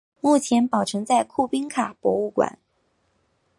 [0.19, 2.57] 目前保存在库宾卡博物馆。